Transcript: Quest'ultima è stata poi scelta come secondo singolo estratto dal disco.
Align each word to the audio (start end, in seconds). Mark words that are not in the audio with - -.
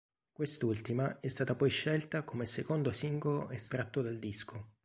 Quest'ultima 0.31 1.19
è 1.19 1.27
stata 1.27 1.53
poi 1.53 1.69
scelta 1.69 2.23
come 2.23 2.47
secondo 2.47 2.91
singolo 2.91 3.51
estratto 3.51 4.01
dal 4.01 4.17
disco. 4.17 4.69